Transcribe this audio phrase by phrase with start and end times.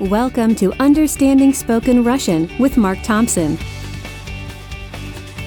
[0.00, 3.56] Welcome to Understanding Spoken Russian with Mark Thompson.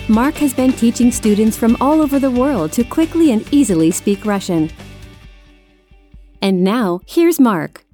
[0.08, 4.26] Mark has been teaching students from all over the world to quickly and easily speak
[4.26, 4.72] Russian.
[6.42, 7.86] And now, here's Mark.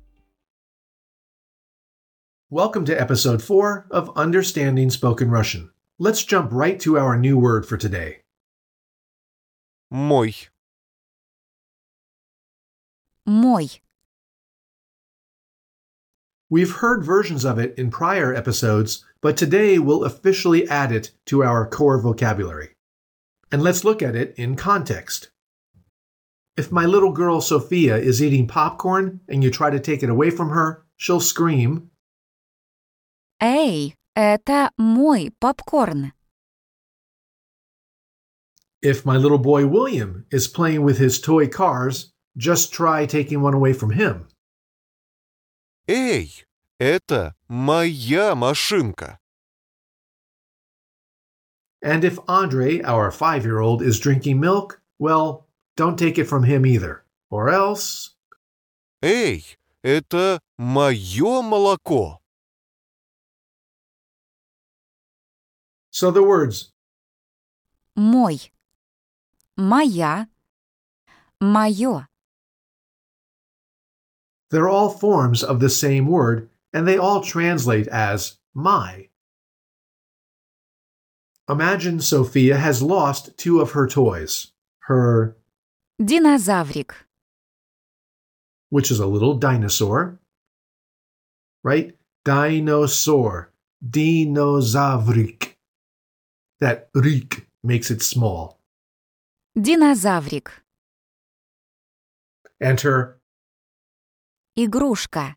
[2.50, 5.71] Welcome to episode 4 of Understanding Spoken Russian.
[5.98, 8.20] Let's jump right to our new word for today.
[9.89, 10.36] Мой.
[13.25, 13.70] Мой.
[16.49, 21.44] We've heard versions of it in prior episodes, but today we'll officially add it to
[21.44, 22.76] our core vocabulary.
[23.52, 25.30] And let's look at it in context.
[26.55, 30.30] If my little girl Sophia is eating popcorn and you try to take it away
[30.30, 31.90] from her, she'll scream,
[33.41, 36.13] Эй, это мой попкорн.
[38.81, 43.53] If my little boy William is playing with his toy cars, just try taking one
[43.53, 44.27] away from him.
[45.88, 46.45] Эй,
[46.80, 49.19] это моя машинка.
[51.81, 56.44] And if Andre, our five year old, is drinking milk, well, don't take it from
[56.44, 57.03] him either.
[57.30, 58.16] Or else.
[59.02, 59.44] Эй,
[59.83, 62.19] это мое молоко.
[65.92, 66.72] So the words
[67.95, 68.52] Мой.
[69.56, 70.28] Моя.
[71.39, 72.08] Моё.
[74.52, 79.09] They're all forms of the same word, and they all translate as my.
[81.50, 84.52] Imagine Sophia has lost two of her toys
[84.86, 85.36] her,
[86.02, 86.92] Динозаврик.
[88.69, 90.19] which is a little dinosaur,
[91.64, 91.95] right?
[92.25, 93.52] Dinosaur,
[93.88, 95.56] dinozavrik.
[96.59, 98.59] That rik makes it small.
[99.58, 100.50] Динозаврик.
[102.59, 103.17] And her,
[104.58, 105.36] Игрушка.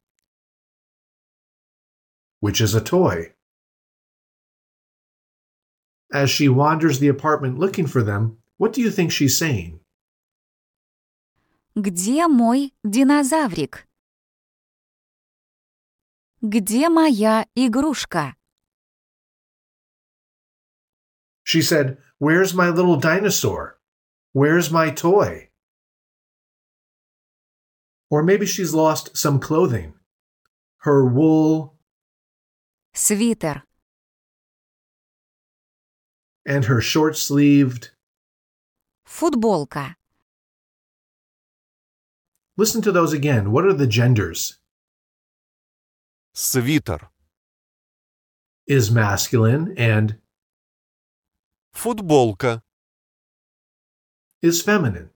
[2.40, 3.32] which is a toy.
[6.12, 9.80] As she wanders the apartment looking for them, what do you think she's saying?
[11.74, 13.86] Где мой динозаврик?
[16.40, 18.34] Где моя игрушка?
[21.42, 23.78] She said, Where's my little dinosaur?
[24.32, 25.49] Where's my toy?
[28.10, 29.94] Or maybe she's lost some clothing.
[30.78, 31.74] Her wool
[32.94, 33.62] Свитер.
[36.46, 37.90] and her short sleeved.
[39.06, 39.96] Футболка.
[42.56, 43.50] Listen to those again.
[43.52, 44.58] What are the genders?
[46.34, 47.08] Свитер.
[48.66, 50.18] Is masculine and
[51.74, 52.62] Футболка.
[54.42, 55.10] is feminine.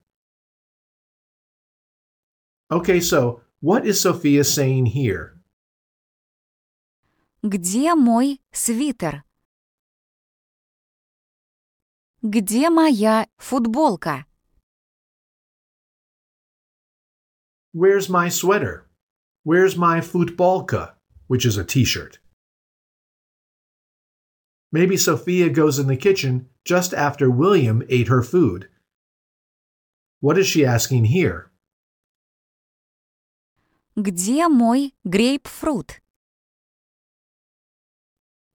[2.70, 5.36] Okay, so what is Sophia saying here?
[7.42, 9.24] Где мой свитер?
[12.22, 14.26] Где моя футболка?
[17.72, 18.86] Where's my sweater?
[19.42, 20.94] Where's my futbolka,
[21.28, 22.18] which is a t shirt?
[24.72, 28.68] Maybe Sophia goes in the kitchen just after William ate her food.
[30.20, 31.50] What is she asking here?
[33.96, 36.00] Где мой грейпфрут?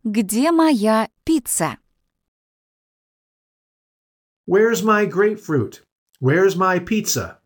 [0.03, 1.77] Где моя пицца?
[4.47, 5.81] Where's my grapefruit?
[6.19, 7.39] Where's my pizza?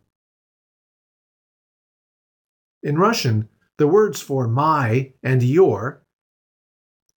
[2.84, 3.47] In Russian,
[3.78, 6.03] the words for my and your,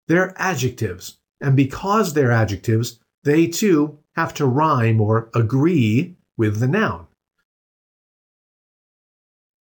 [0.06, 6.68] they're adjectives, and because they're adjectives, they too have to rhyme or agree with the
[6.68, 7.05] noun.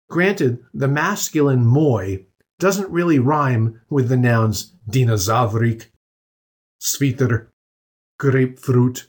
[0.08, 2.18] Granted, the masculine moi
[2.58, 5.90] doesn't really rhyme with the nouns dinozavrik,
[6.80, 7.48] sviter,
[8.18, 9.08] grapefruit,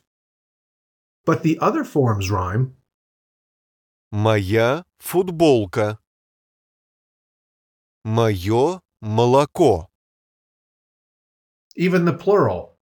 [1.26, 2.76] but the other forms rhyme.
[4.12, 5.98] Моя футболка.
[8.04, 9.88] Мое молоко.
[11.76, 12.78] Even the plural,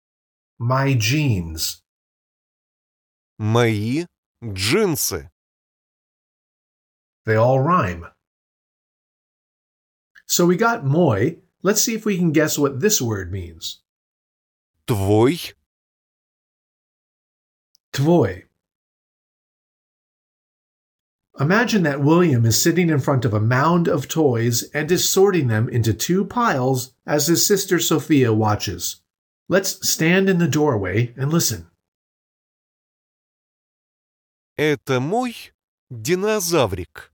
[0.60, 1.82] my jeans.
[3.38, 4.06] Мои
[4.44, 5.30] джинсы.
[7.26, 8.06] They all rhyme.
[10.26, 11.32] So we got moi.
[11.64, 13.82] Let's see if we can guess what this word means.
[14.88, 15.54] Твой.
[17.94, 18.44] Tvoi.
[21.40, 25.48] Imagine that William is sitting in front of a mound of toys and is sorting
[25.48, 29.02] them into two piles as his sister Sophia watches.
[29.48, 31.68] Let's stand in the doorway and listen.
[34.58, 35.36] Это мой
[35.92, 37.11] динозаврик.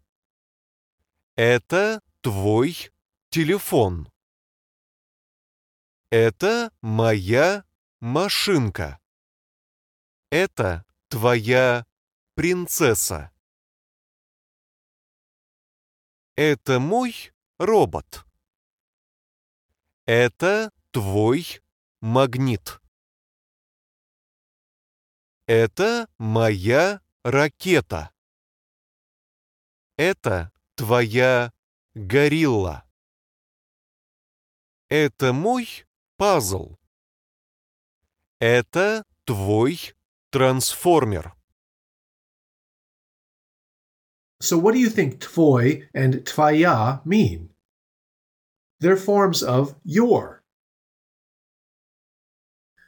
[1.41, 2.91] Это твой
[3.31, 4.11] телефон.
[6.11, 7.65] Это моя
[8.01, 8.99] машинка.
[10.31, 11.87] Это твоя
[12.35, 13.31] принцесса.
[16.35, 17.15] Это мой
[17.59, 18.27] робот.
[20.07, 21.61] Это твой
[22.01, 22.81] магнит.
[25.47, 28.13] Это моя ракета.
[29.97, 31.52] Это твоя
[31.96, 32.84] горилла.
[34.90, 35.86] Это мой
[36.18, 36.78] пазл.
[38.40, 39.80] Это твой
[40.32, 41.34] трансформер.
[44.42, 47.50] So, what do you think tvoi and tvaya mean?
[48.82, 50.44] They're forms of your.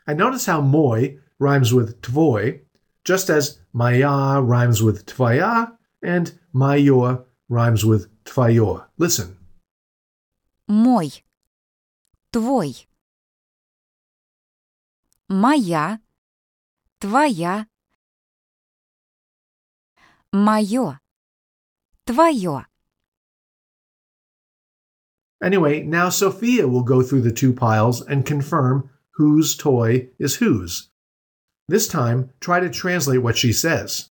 [0.05, 2.61] And notice how moi rhymes with tvoi,
[3.05, 8.85] just as maya rhymes with tvaya and mayor rhymes with tvayor.
[8.97, 9.37] Listen.
[10.67, 11.23] Мой.
[12.31, 12.87] Твой.
[15.29, 15.99] Моя.
[16.99, 17.67] Твоя.
[20.31, 20.99] Мое.
[22.05, 22.65] Твое.
[25.43, 30.89] Anyway, now Sophia will go through the two piles and confirm whose toy is whose.
[31.67, 34.08] This time, try to translate what she says.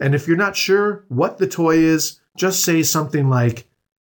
[0.00, 3.66] And if you're not sure what the toy is, just say something like,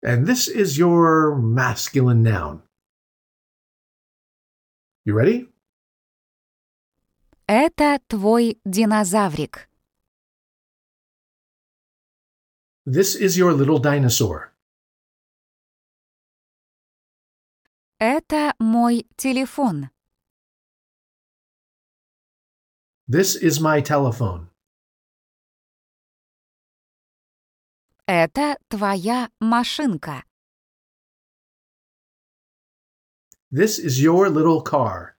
[0.02, 2.62] and this is your masculine noun.
[5.04, 5.48] You ready?
[7.48, 9.68] Это твой динозаврик.
[12.84, 14.52] This is your little dinosaur.
[18.00, 19.90] Это мой телефон.
[23.08, 24.50] This is my telephone.
[28.05, 30.25] Это твоя машинка.
[33.49, 35.15] This is your little car.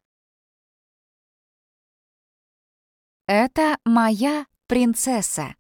[3.27, 5.55] Это моя принцесса.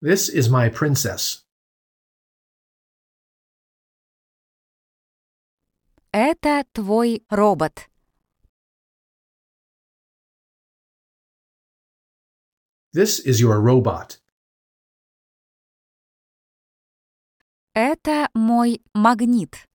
[0.00, 1.44] This is my princess.
[6.12, 7.88] Это твой робот.
[12.97, 14.19] This is your robot.
[17.75, 19.67] Это мой магнит.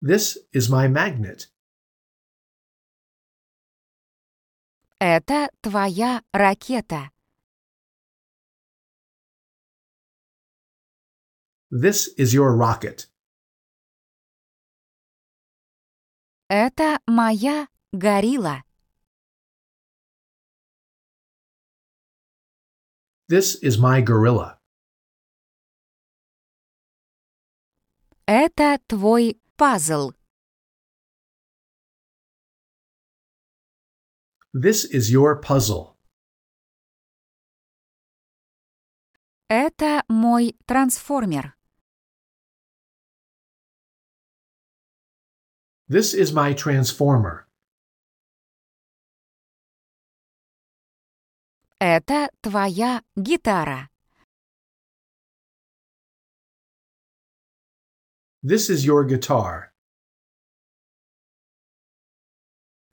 [0.00, 1.50] This is my magnet.
[4.98, 7.10] Это твоя ракета.
[11.70, 13.10] This is your rocket.
[16.48, 18.62] Это моя горилла.
[23.28, 24.58] This is my gorilla.
[28.26, 30.12] Это твой пазл.
[34.52, 35.96] This is your puzzle.
[39.48, 41.54] Это мой трансформер.
[45.88, 47.46] This is my transformer.
[51.80, 53.88] Это твоя гитара.
[58.42, 59.72] This is your guitar.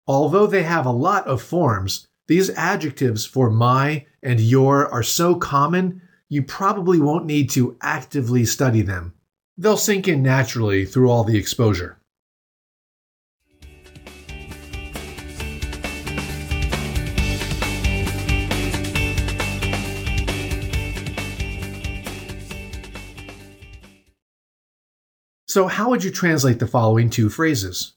[0.08, 5.36] Although they have a lot of forms, these adjectives for my and your are so
[5.36, 9.14] common, you probably won't need to actively study them.
[9.58, 12.00] They'll sink in naturally through all the exposure.
[25.46, 27.94] So, how would you translate the following two phrases?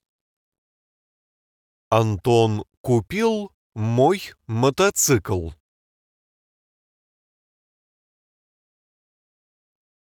[1.92, 5.52] Антон купил мой мотоцикл.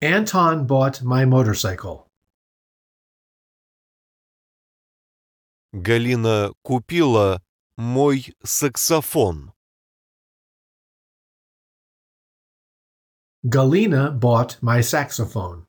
[0.01, 2.09] Anton bought my motorcycle.
[5.73, 7.41] Галина купила
[7.77, 9.53] мой саксофон.
[13.45, 15.66] Galina bought my saxophone.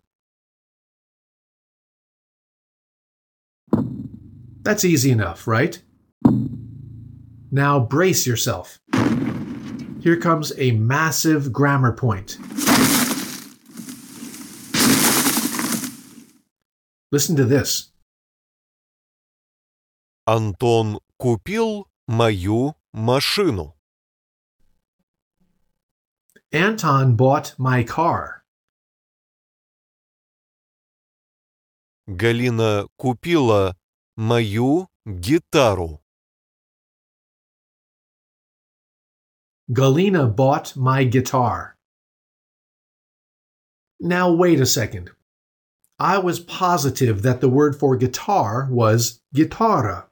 [4.68, 5.82] That's easy enough, right?
[7.52, 8.80] Now brace yourself.
[10.02, 12.38] Here comes a massive grammar point.
[17.12, 17.92] Listen to this.
[20.28, 23.76] Антон купил мою машину.
[26.52, 28.44] Anton bought my car.
[32.08, 33.76] Галина купила
[34.18, 36.00] мою гитару.
[39.72, 41.76] Galina bought my guitar.
[44.00, 45.12] Now, wait a second.
[45.98, 50.08] I was positive that the word for guitar was guitarra.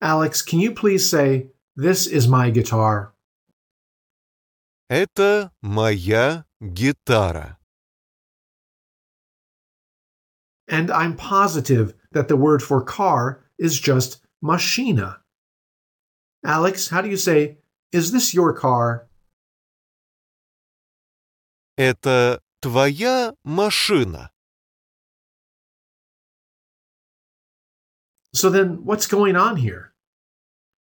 [0.00, 3.12] Alex, can you please say, This is my guitar?
[4.88, 7.56] Это моя гитара.
[10.68, 15.18] And I'm positive that the word for car is just machina.
[16.44, 17.58] Alex, how do you say,
[17.92, 19.06] Is this your car?
[21.78, 24.30] Это твоя машина.
[28.32, 29.92] So then, what's going on here?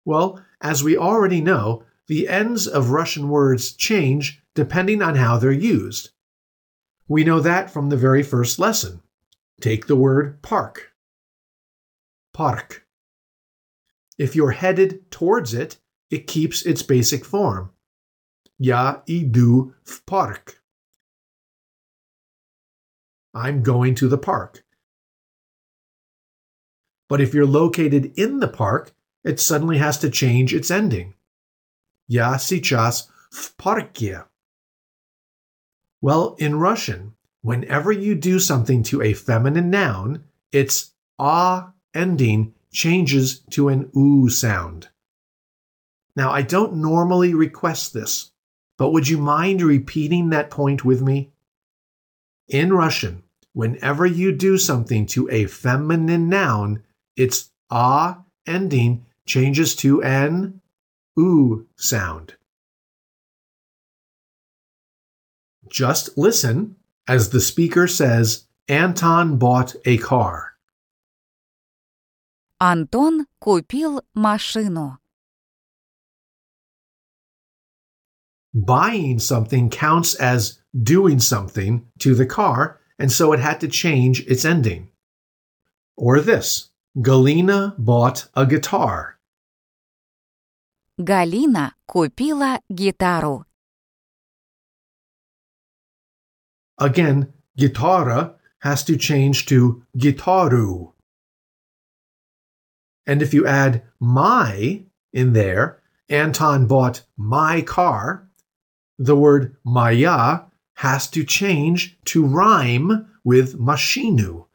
[0.04, 5.52] Well, as we already know, the ends of Russian words change depending on how they're
[5.52, 6.10] used.
[7.06, 9.02] We know that from the very first lesson.
[9.60, 10.87] Take the word park.
[12.38, 12.86] Park.
[14.18, 15.78] If you're headed towards it,
[16.10, 17.70] it keeps its basic form.
[18.58, 20.60] Я иду в парк.
[23.34, 24.64] I'm going to the park.
[27.08, 28.94] But if you're located in the park,
[29.24, 31.14] it suddenly has to change its ending.
[32.08, 34.26] Я сейчас в парке.
[36.00, 43.39] Well, in Russian, whenever you do something to a feminine noun, its a ending changes
[43.51, 44.89] to an oo sound.
[46.15, 48.31] Now, I don't normally request this,
[48.77, 51.31] but would you mind repeating that point with me?
[52.47, 56.83] In Russian, whenever you do something to a feminine noun,
[57.15, 60.61] its a ending changes to an
[61.17, 62.35] oo sound.
[65.69, 66.75] Just listen
[67.07, 70.48] as the speaker says, Anton bought a car.
[72.60, 74.98] Антон купил машину.
[78.54, 84.20] Buying something counts as doing something to the car, and so it had to change
[84.26, 84.88] its ending.
[85.96, 89.18] Or this Galina bought a guitar.
[91.00, 93.44] Галина купила гитару.
[96.78, 100.92] Again, guitarra has to change to guitaru.
[103.06, 108.28] And if you add my in there, Anton bought my car,
[108.98, 110.40] the word maya
[110.76, 114.46] has to change to rhyme with mashinu.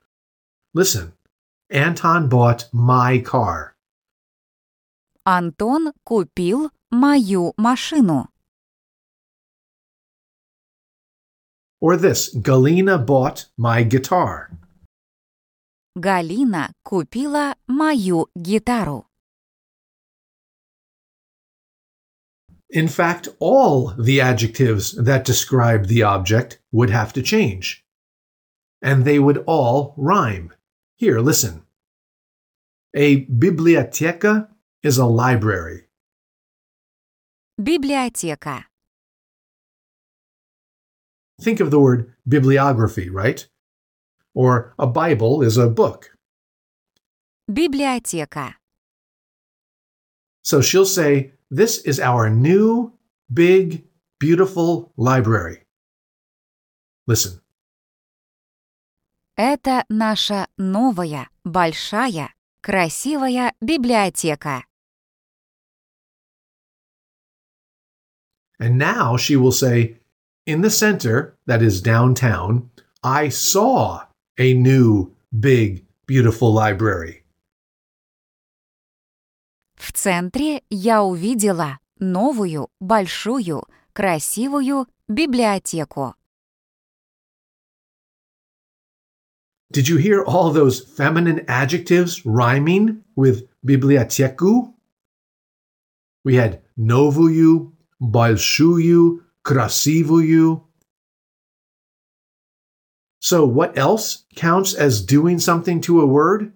[0.74, 1.14] Listen,
[1.70, 3.76] Anton bought my car.
[5.28, 8.28] Антон купил мою машину.
[11.82, 14.52] Or this, Galina bought my guitar.
[15.96, 19.06] Галина купила мою гитару.
[22.72, 27.84] In fact, all the adjectives that describe the object would have to change.
[28.82, 30.54] And they would all rhyme.
[30.96, 31.64] Here, listen.
[32.94, 34.50] A biblioteca
[34.84, 35.88] is a library.
[37.62, 38.66] Библиотека.
[41.42, 43.48] Think of the word bibliography, right?
[44.34, 46.12] Or a Bible is a book.
[47.52, 48.56] Библиотека.
[50.44, 52.94] So she'll say, This is our new,
[53.32, 53.86] big,
[54.20, 55.66] beautiful library.
[57.08, 57.42] Listen.
[59.38, 64.64] Это наша новая, большая, красивая библиотека.
[68.60, 69.98] And now she will say,
[70.46, 72.70] In the center, that is downtown,
[73.02, 74.03] I saw
[74.38, 77.24] a new, big, beautiful library.
[79.76, 83.64] В центре я увидела новую, большую,
[83.94, 86.16] красивую библиотеку.
[89.72, 94.74] Did you hear all those feminine adjectives rhyming with biblioteku?
[96.26, 100.63] We had novuyu, большую, красивую.
[103.24, 106.54] So, what else counts as doing something to a word?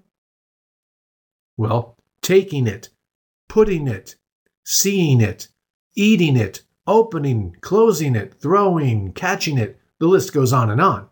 [1.57, 2.89] Well, taking it,
[3.49, 4.15] putting it,
[4.65, 5.49] seeing it,
[5.95, 9.79] eating it, opening, closing it, throwing, catching it.
[9.99, 11.09] The list goes on and on.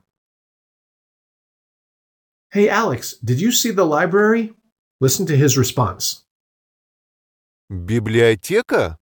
[2.51, 4.53] Hey, Alex, did you see the library?
[4.99, 6.25] Listen to his response.
[7.69, 8.97] Библиотека?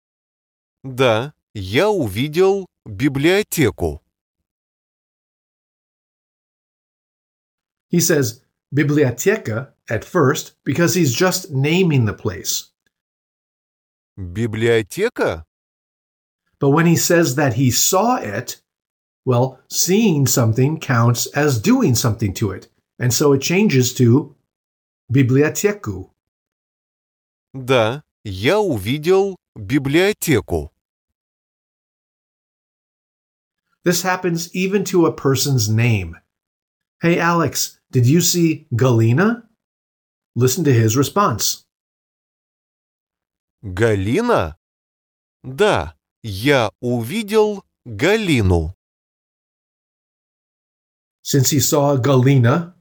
[0.84, 3.99] Да, я увидел библиотеку.
[7.90, 8.42] He says
[8.74, 12.72] biblioteca at first because he's just naming the place.
[14.18, 15.46] Библиотека?
[16.60, 18.62] But when he says that he saw it,
[19.26, 22.68] well, seeing something counts as doing something to it.
[22.98, 24.36] And so it changes to
[25.12, 26.10] biblioteku.
[27.54, 30.72] Да, я увидел библиотеку.
[33.84, 36.18] This happens even to a person's name.
[37.02, 39.44] Hey, Alex, did you see Galina?
[40.36, 41.66] Listen to his response.
[43.64, 44.56] Галина?
[45.44, 48.74] Да, я увидел Галину.
[51.24, 52.74] Since he saw Galina,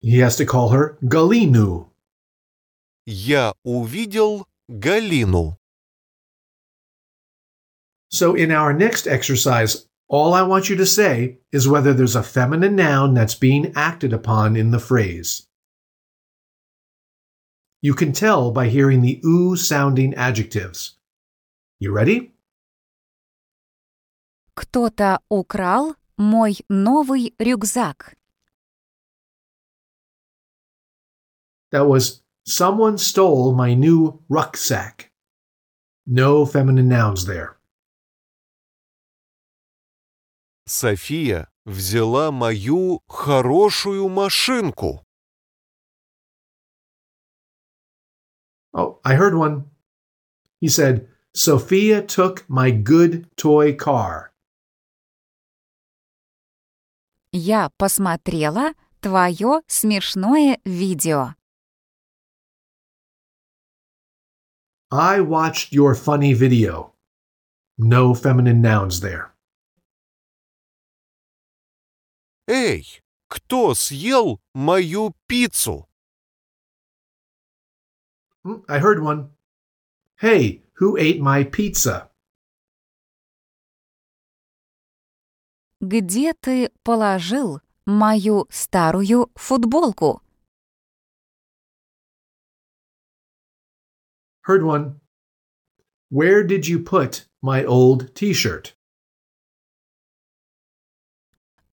[0.00, 1.90] he has to call her Galinu.
[3.06, 5.56] Я увидел Галину.
[8.10, 12.22] So in our next exercise, all I want you to say is whether there's a
[12.22, 15.46] feminine noun that's being acted upon in the phrase.
[17.80, 20.96] You can tell by hearing the oo sounding adjectives.
[21.78, 22.32] You ready?
[24.54, 28.16] Кто-то украл мой новый рюкзак.
[31.70, 35.12] That was someone stole my new rucksack.
[36.06, 37.58] No feminine nouns there.
[40.65, 45.03] София взяла мою хорошую машинку.
[48.73, 49.69] Oh, I heard one.
[50.61, 54.31] He said, Sophia took my good toy car.
[57.31, 61.35] Я посмотрела твое смешное видео.
[64.91, 66.93] I watched your funny video.
[67.77, 69.32] No feminine nouns there.
[72.46, 75.86] Эй, кто съел мою пиццу?
[78.44, 79.30] Hmm, I heard one.
[80.16, 82.10] Hey, who ate my pizza?
[85.80, 90.22] Где ты положил мою старую футболку?
[94.46, 95.00] Heard one.
[96.10, 98.74] Where did you put my old t shirt?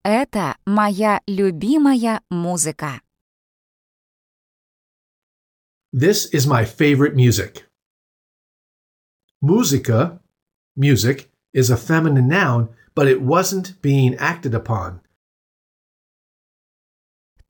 [0.04, 3.00] Это моя любимая музыка.
[5.92, 7.64] This is my favorite music.
[9.40, 10.20] Musica,
[10.76, 15.00] music, is a feminine noun, but it wasn't being acted upon.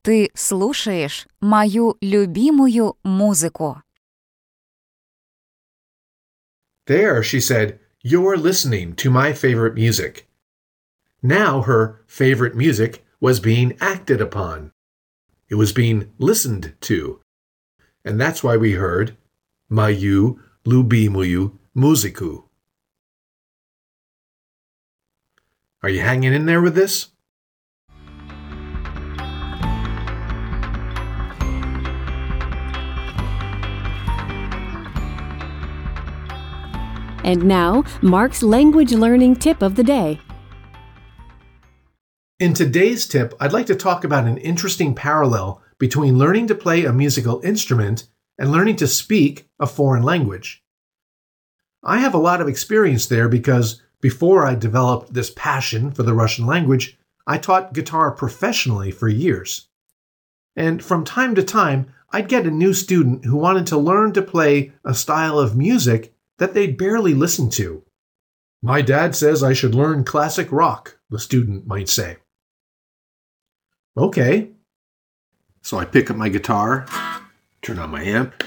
[0.03, 3.83] Ты слушаешь мою любимую музыку.
[6.87, 10.29] There, she said, You're listening to my favorite music.
[11.24, 14.72] Now her favorite music was being acted upon.
[15.50, 17.20] It was being listened to.
[18.04, 19.16] And that's why we heard
[19.70, 22.46] Mayu Lubimuyu Muziku.
[25.84, 27.10] Are you hanging in there with this?
[37.24, 40.20] And now, Mark's language learning tip of the day.
[42.42, 46.86] In today's tip, I'd like to talk about an interesting parallel between learning to play
[46.86, 48.08] a musical instrument
[48.40, 50.64] and learning to speak a foreign language.
[51.84, 56.16] I have a lot of experience there because before I developed this passion for the
[56.16, 59.68] Russian language, I taught guitar professionally for years.
[60.56, 64.22] And from time to time, I'd get a new student who wanted to learn to
[64.24, 67.84] play a style of music that they'd barely listened to.
[68.64, 72.18] My dad says I should learn classic rock, the student might say.
[73.98, 74.50] Okay.
[75.62, 76.86] So I pick up my guitar,
[77.62, 78.44] turn on my amp,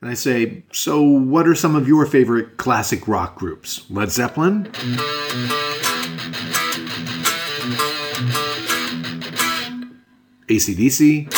[0.00, 3.84] and I say, So, what are some of your favorite classic rock groups?
[3.90, 4.70] Led Zeppelin?
[10.48, 11.28] AC/DC?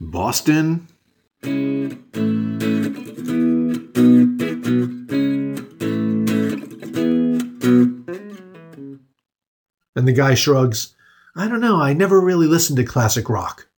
[0.00, 0.86] Boston?
[10.16, 10.94] Guy shrugs,
[11.36, 13.68] I don't know, I never really listened to classic rock.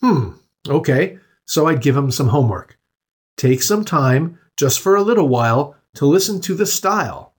[0.00, 0.30] Hmm,
[0.68, 2.78] okay, so I'd give him some homework.
[3.36, 7.34] Take some time, just for a little while, to listen to the style.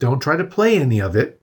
[0.00, 1.42] Don't try to play any of it.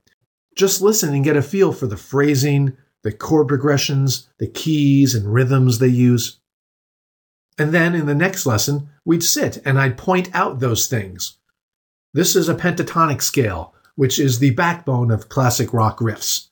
[0.56, 5.32] Just listen and get a feel for the phrasing, the chord progressions, the keys and
[5.32, 6.40] rhythms they use.
[7.58, 11.38] And then in the next lesson, we'd sit and I'd point out those things.
[12.14, 16.49] This is a pentatonic scale, which is the backbone of classic rock riffs.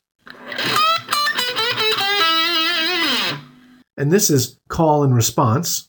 [3.96, 5.88] And this is call and response.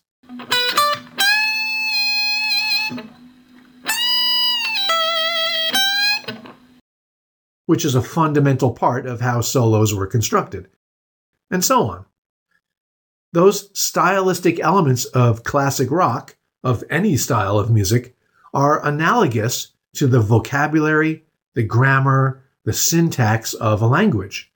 [7.66, 10.68] Which is a fundamental part of how solos were constructed,
[11.50, 12.06] and so on.
[13.34, 18.16] Those stylistic elements of classic rock, of any style of music,
[18.54, 21.25] are analogous to the vocabulary,
[21.56, 24.52] the grammar, the syntax of a language.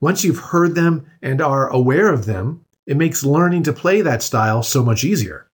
[0.00, 4.22] Once you've heard them and are aware of them, it makes learning to play that
[4.22, 5.46] style so much easier.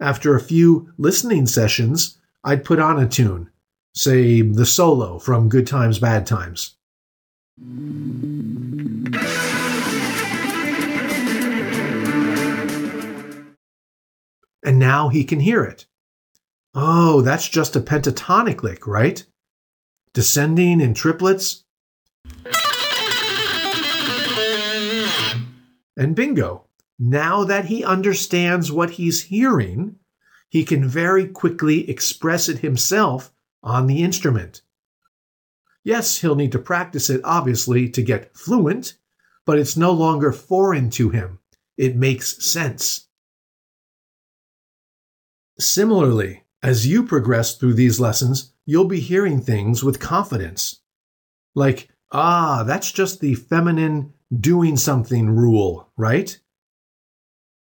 [0.00, 3.50] After a few listening sessions, I'd put on a tune,
[3.94, 6.76] say the solo from Good Times, Bad Times.
[14.62, 15.86] And now he can hear it.
[16.74, 19.24] Oh, that's just a pentatonic lick, right?
[20.14, 21.64] Descending in triplets.
[25.96, 26.66] And bingo.
[26.98, 29.96] Now that he understands what he's hearing,
[30.48, 34.62] he can very quickly express it himself on the instrument.
[35.82, 38.94] Yes, he'll need to practice it, obviously, to get fluent,
[39.46, 41.38] but it's no longer foreign to him.
[41.76, 43.08] It makes sense.
[45.58, 50.80] Similarly, as you progress through these lessons, you'll be hearing things with confidence.
[51.54, 56.38] Like, ah, that's just the feminine doing something rule, right?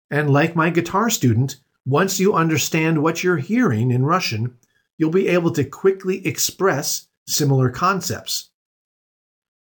[0.09, 4.57] And like my guitar student, once you understand what you're hearing in Russian,
[4.97, 8.49] you'll be able to quickly express similar concepts.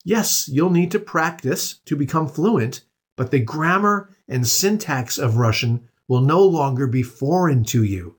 [0.04, 2.82] Yes, you'll need to practice to become fluent,
[3.16, 8.15] but the grammar and syntax of Russian will no longer be foreign to you.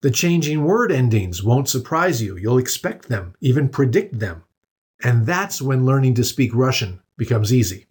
[0.00, 2.36] The changing word endings won't surprise you.
[2.36, 4.44] You'll expect them, even predict them.
[5.02, 7.86] And that's when learning to speak Russian becomes easy.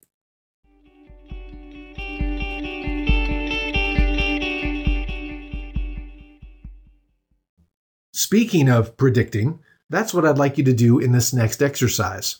[8.14, 12.38] Speaking of predicting, that's what I'd like you to do in this next exercise.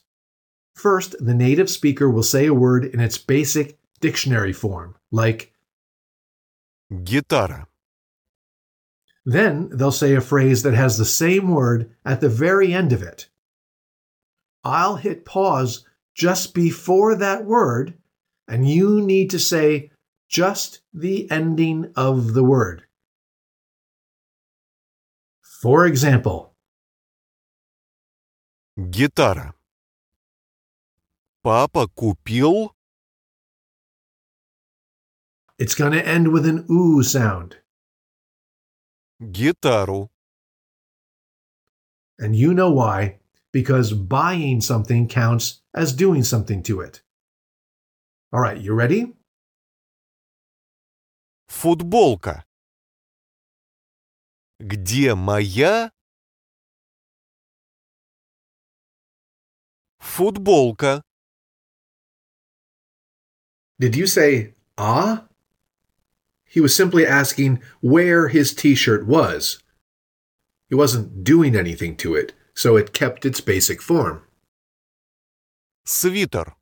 [0.76, 5.54] First, the native speaker will say a word in its basic dictionary form, like
[7.04, 7.68] guitar.
[9.27, 13.03] Then they'll say a phrase that has the same word at the very end of
[13.03, 13.29] it.
[14.65, 17.95] I'll hit pause just before that word,
[18.49, 19.91] and you need to say
[20.29, 22.85] just the ending of the word.
[25.43, 26.55] For example,
[28.79, 29.53] Гитара.
[31.43, 32.71] Папа купил
[35.59, 37.59] it's going to end with an oo sound,
[39.21, 40.13] гитару.
[42.23, 43.19] and you know why,
[43.53, 47.03] because buying something counts as doing something to it.
[48.33, 49.15] All right, you ready?
[51.49, 52.45] Футболка.
[54.61, 55.91] Где моя
[59.99, 61.03] футболка?
[63.81, 65.27] Did you say ah?
[66.57, 69.63] He was simply asking where his t shirt was.
[70.69, 74.23] He wasn't doing anything to it, so it kept its basic form.
[75.87, 76.55] Свитер.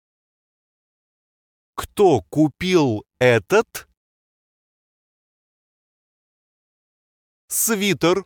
[1.77, 3.87] Кто купил этот?
[7.49, 8.25] Свитер.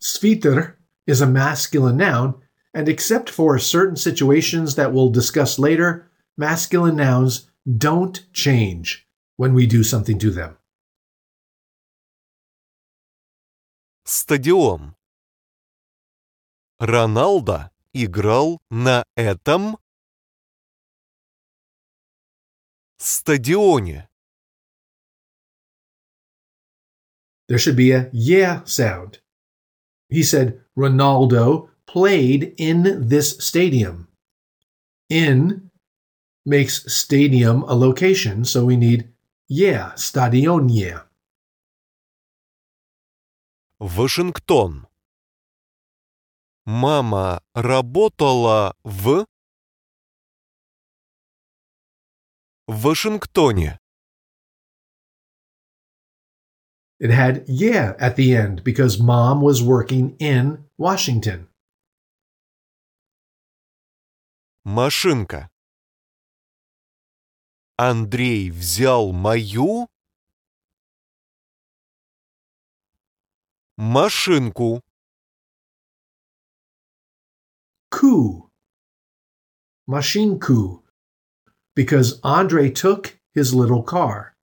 [0.00, 2.40] Sviter is a masculine noun,
[2.72, 9.66] and except for certain situations that we'll discuss later, masculine nouns don't change when we
[9.66, 10.56] do something to them.
[14.04, 14.96] Стадион.
[16.80, 19.78] Роналдо играл на этом
[22.98, 24.08] стадионе.
[27.48, 29.20] There should be a yeah sound.
[30.08, 34.08] He said Ronaldo played in this stadium.
[35.08, 35.63] In
[36.44, 39.08] makes stadium a location, so we need
[39.48, 41.00] yeah, stadionie.
[43.78, 44.86] Вашингтон.
[46.66, 49.26] Мама работала в
[52.68, 53.78] Вашингтоне.
[57.00, 61.48] It had yeah at the end because mom was working in Washington.
[64.64, 65.48] Машинка.
[67.76, 69.88] Андрей взял мою
[73.76, 74.82] машинку.
[77.90, 78.50] Ku.
[79.88, 80.82] Mashinku.
[81.74, 84.34] Because Andre took his little car.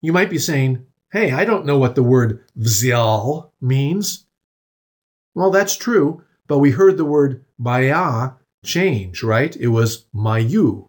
[0.00, 4.26] You might be saying, hey, I don't know what the word vzal means.
[5.34, 8.30] Well, that's true, but we heard the word baya
[8.64, 9.54] change, right?
[9.56, 10.88] It was mayu.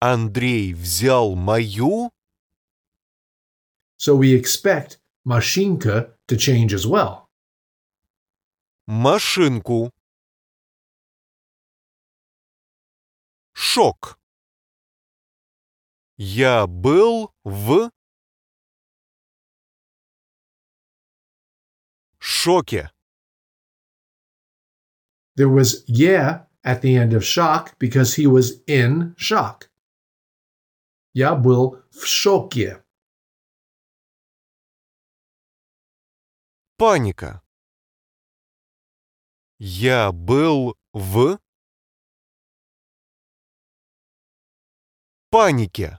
[0.00, 2.10] Андрей взял мою
[4.00, 7.26] So we expect mashinka to change as well.
[8.86, 9.90] машинку.
[13.52, 14.18] Шок.
[16.16, 17.90] Я был в
[22.18, 22.90] шоке.
[25.36, 29.67] There was yeah at the end of shock because he was in shock.
[31.12, 32.84] Я был в шоке.
[36.76, 37.42] Паника.
[39.58, 41.40] Я был в
[45.30, 45.98] панике.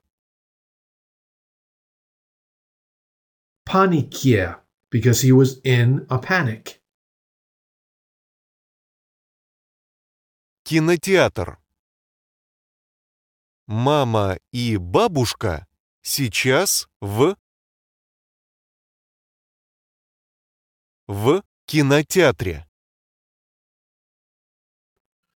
[3.65, 4.55] Panikie
[4.89, 6.81] because he was in a panic.
[10.63, 11.59] Кинотеатр.
[13.71, 15.67] Мама и бабушка
[16.01, 17.37] сейчас в
[21.05, 22.65] в кинотеатре.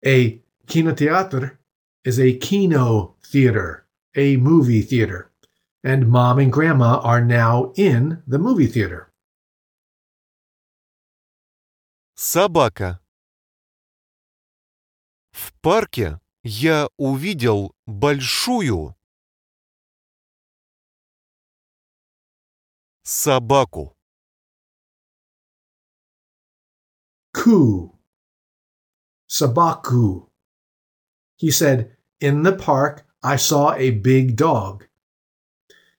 [0.06, 1.58] A kinotheater
[2.04, 5.32] is a kino theater, a movie theater.
[5.84, 9.12] And mom and grandma are now in the movie theater.
[12.14, 13.00] Собака.
[15.32, 18.95] В парке я увидел большую
[23.03, 23.97] собаку.
[27.33, 27.99] Ku.
[29.29, 30.29] Sabaku.
[31.37, 34.87] He said, In the park, I saw a big dog.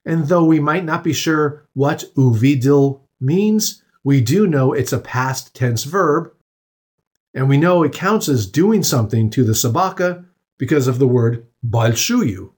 [0.06, 5.00] And though we might not be sure what uvidil means, we do know it's a
[5.00, 6.32] past tense verb,
[7.34, 10.26] and we know it counts as doing something to the sabaka
[10.60, 12.52] because of the word balshuyu.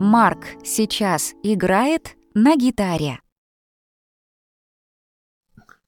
[0.00, 3.18] Марк сейчас играет на гитаре.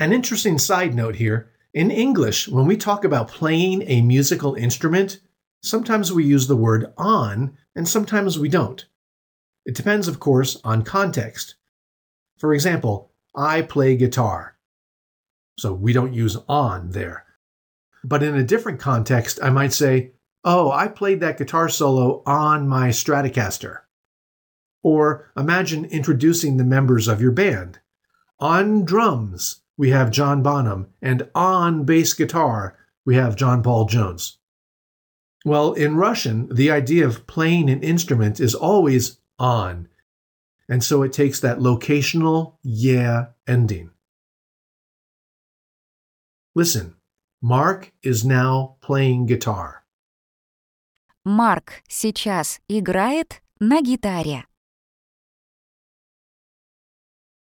[0.01, 5.21] An interesting side note here in English, when we talk about playing a musical instrument,
[5.62, 8.86] sometimes we use the word on and sometimes we don't.
[9.66, 11.56] It depends, of course, on context.
[12.38, 14.58] For example, I play guitar.
[15.58, 17.26] So we don't use on there.
[18.04, 20.12] But in a different context, I might say,
[20.44, 23.82] Oh, I played that guitar solo on my Stratocaster.
[24.82, 27.80] Or imagine introducing the members of your band.
[28.40, 34.40] On drums, we have John Bonham, and on bass guitar, we have John Paul Jones.
[35.45, 39.89] Well, in Russian, the idea of playing an instrument is always on,
[40.69, 43.91] and so it takes that locational yeah ending.
[46.55, 46.97] Listen,
[47.43, 49.85] Mark is now playing guitar.
[51.25, 54.45] Марк сейчас играет на гитаре.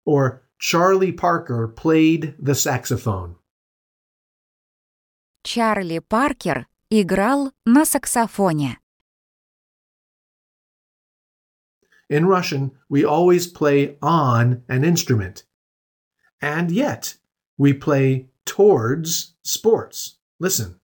[0.06, 3.36] Or Charlie Parker played the saxophone.
[5.44, 8.78] Чарли Паркер играл на саксофоне.
[12.10, 15.46] In Russian, we always play on an instrument.
[16.42, 17.16] And yet,
[17.58, 20.18] we play towards sports.
[20.40, 20.80] Listen.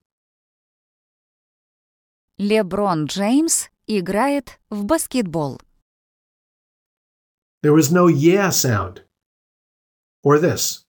[2.38, 5.60] Леброн Джеймс играет в баскетбол.
[7.64, 9.02] There was no yeah sound.
[10.24, 10.86] Or this.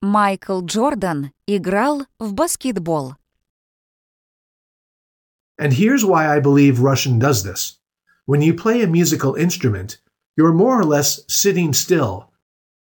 [0.00, 3.14] Майкл Джордан играл в баскетбол.
[5.57, 7.77] And here's why I believe Russian does this.
[8.25, 9.99] When you play a musical instrument,
[10.35, 12.31] you're more or less sitting still.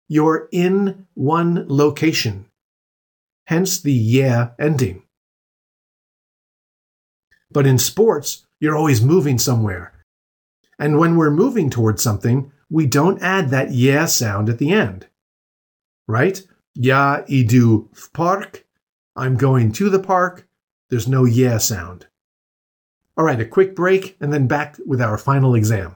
[0.07, 2.45] You're in one location.
[3.45, 5.03] Hence the yeah ending.
[7.49, 9.93] But in sports, you're always moving somewhere.
[10.77, 15.07] And when we're moving towards something, we don't add that yeah sound at the end.
[16.07, 16.41] Right?
[16.75, 18.65] Ya idu v park.
[19.15, 20.47] I'm going to the park.
[20.89, 22.07] There's no yeah sound.
[23.21, 25.95] All right, a quick break and then back with our final exam.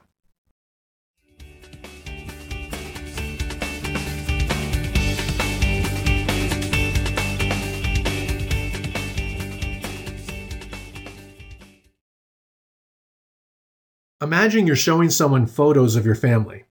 [14.22, 16.62] Imagine you're showing someone photos of your family.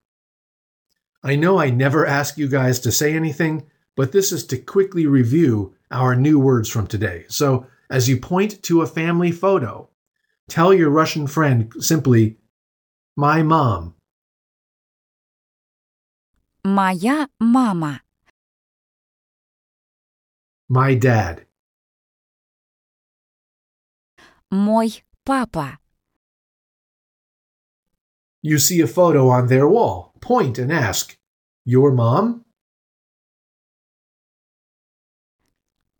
[1.21, 5.05] I know I never ask you guys to say anything, but this is to quickly
[5.05, 7.25] review our new words from today.
[7.27, 9.89] So, as you point to a family photo,
[10.48, 12.36] tell your Russian friend simply,
[13.16, 13.94] My mom.
[16.64, 18.02] Моя мама.
[20.68, 21.46] My dad.
[24.50, 25.78] Мой папа.
[28.42, 30.12] You see a photo on their wall.
[30.20, 31.16] Point and ask,
[31.64, 32.44] Your mom?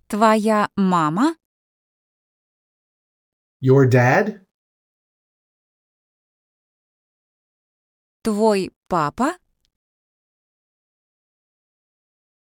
[0.08, 1.36] Твоя мама?
[3.64, 4.40] Your dad?
[8.22, 9.36] Твой папа?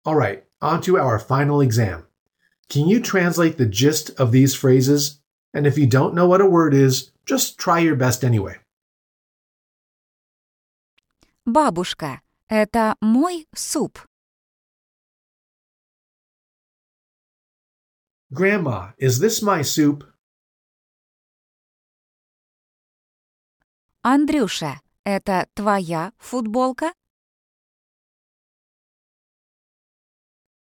[0.05, 2.07] All right, on to our final exam.
[2.69, 5.19] Can you translate the gist of these phrases?
[5.53, 8.57] And if you don't know what a word is, just try your best anyway.
[11.45, 12.21] Бабушка.
[12.49, 13.99] Это мой суп.
[18.33, 20.03] Grandma, is this my soup?
[24.04, 24.80] Андрюша.
[25.04, 26.92] Это твоя футболка?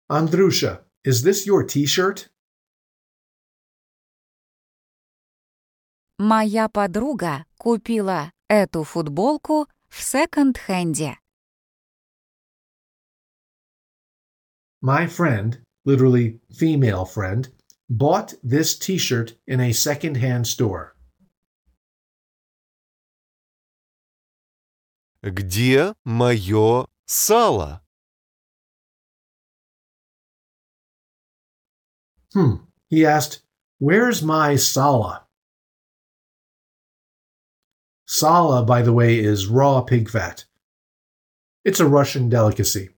[0.10, 2.30] Andrusha, is this your t shirt?
[6.18, 11.18] Моя подруга купила эту футболку в секонд-хенде.
[14.82, 17.50] My friend, literally female friend,
[17.90, 20.97] bought this t shirt in a second hand store.
[25.27, 27.83] Где мое сало?
[32.35, 32.65] Hmm.
[32.89, 33.43] He asked,
[33.79, 35.27] Where's my sala?
[38.07, 40.45] Sala, by the way, is raw pig fat.
[41.65, 42.91] It's a Russian delicacy.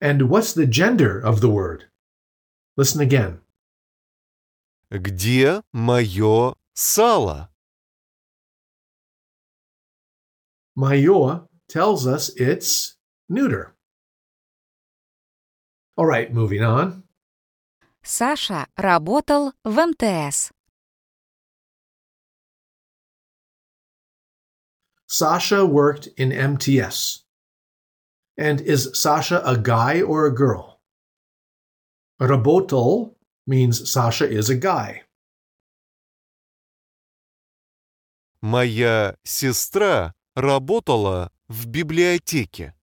[0.00, 1.84] And what's the gender of the word?
[2.76, 3.40] Listen again.
[4.90, 7.50] Где мое сало?
[10.76, 12.96] Mayor tells us it's
[13.28, 13.74] neuter.
[15.96, 17.04] All right, moving on.
[18.02, 20.52] Саша работал в МТС.
[25.06, 27.24] Sasha worked in MTS.
[28.38, 30.80] And is Sasha a guy or a girl?
[32.20, 33.16] Работал
[33.46, 35.02] means Sasha is a guy.
[38.40, 42.75] Моя сестра работала в библиотеке.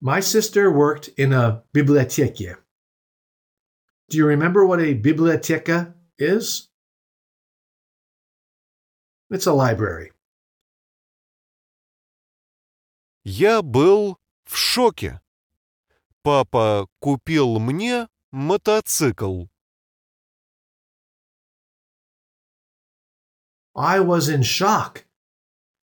[0.00, 2.58] My sister worked in a biblioteka.
[4.08, 6.68] Do you remember what a biblioteca is?
[9.30, 10.12] It's a library.
[13.24, 15.20] Я был в шоке.
[16.22, 19.46] Папа купил мне мотоцикл.
[23.75, 25.05] I was in shock.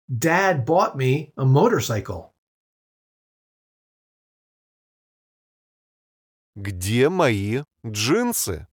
[0.08, 2.34] Dad bought me a motorcycle.
[6.56, 8.68] Где мои джинсы?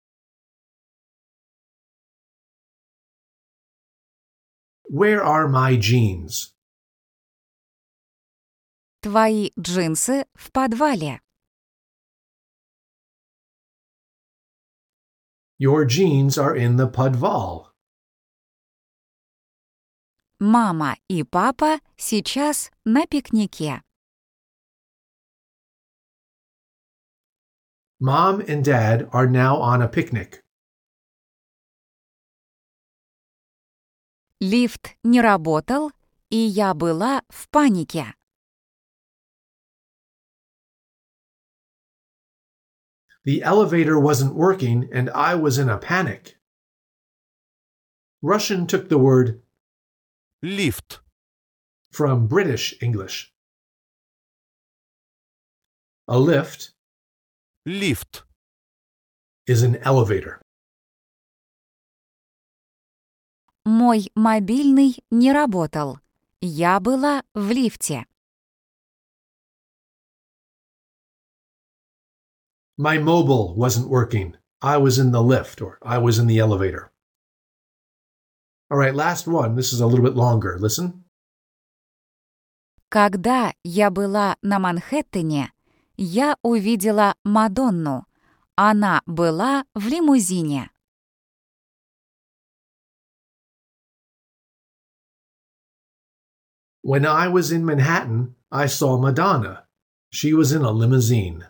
[4.88, 6.54] Where are my jeans?
[9.00, 11.20] Твои джинсы в подвале.
[15.58, 17.72] Your jeans are in the podval.
[20.38, 23.82] Мама и папа сейчас на пикнике.
[28.00, 30.42] Mom and dad are now on a picnic.
[34.40, 35.92] Лифт не работал,
[36.28, 38.12] и я была в панике.
[43.24, 46.36] The elevator wasn't working and I was in a panic.
[48.20, 49.42] Russian took the word
[50.42, 51.02] Лифт.
[51.92, 53.32] from British English.
[56.08, 56.72] A lift
[57.66, 58.24] Лифт.
[59.46, 60.40] is an elevator.
[63.64, 65.98] Мой мобильный не работал.
[66.40, 68.06] Я была в лифте.
[72.76, 74.36] My mobile wasn't working.
[74.60, 76.90] I was in the lift or I was in the elevator.
[78.69, 79.55] All right, last one.
[79.55, 80.57] This is a little bit longer.
[80.59, 81.05] Listen.
[82.89, 85.51] Когда я была на Манхэттене,
[85.95, 88.05] я увидела Мадонну.
[88.55, 90.69] Она была в лимузине.
[96.81, 99.67] When I was in Manhattan, I saw Madonna.
[100.09, 101.45] She was in a limousine.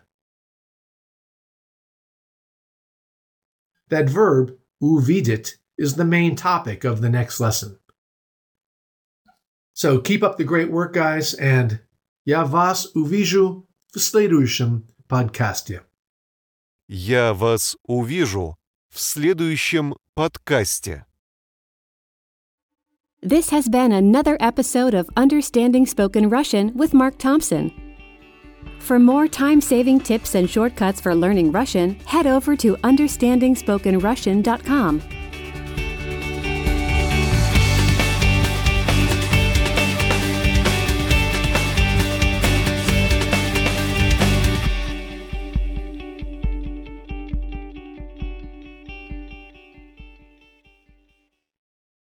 [3.89, 7.78] That verb, uvidit, is the main topic of the next lesson.
[9.74, 11.80] So keep up the great work, guys, and
[12.24, 15.82] я вас увижу в следующем подкасте.
[16.88, 18.56] Я вас увижу
[18.90, 21.04] в следующем подкасте.
[23.22, 27.72] This has been another episode of Understanding Spoken Russian with Mark Thompson.
[28.80, 35.15] For more time saving tips and shortcuts for learning Russian, head over to understandingspokenrussian.com.